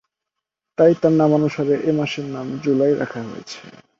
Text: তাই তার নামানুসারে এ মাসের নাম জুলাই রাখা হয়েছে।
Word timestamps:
তাই 0.77 0.93
তার 1.01 1.13
নামানুসারে 1.13 1.75
এ 1.81 1.91
মাসের 1.99 2.25
নাম 2.35 2.47
জুলাই 2.63 2.93
রাখা 3.01 3.21
হয়েছে। 3.23 3.59